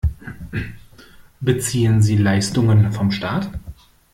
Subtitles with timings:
[1.41, 3.51] Beziehen Sie Leistungen von Staat?